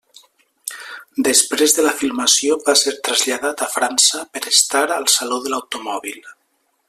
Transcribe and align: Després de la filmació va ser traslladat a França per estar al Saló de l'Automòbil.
Després 1.27 1.75
de 1.79 1.85
la 1.87 1.91
filmació 1.99 2.57
va 2.69 2.75
ser 2.83 2.95
traslladat 3.09 3.63
a 3.67 3.71
França 3.77 4.25
per 4.37 4.45
estar 4.53 4.85
al 4.97 5.07
Saló 5.17 5.43
de 5.45 5.55
l'Automòbil. 5.55 6.23